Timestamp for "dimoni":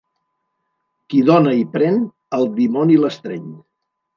2.59-2.99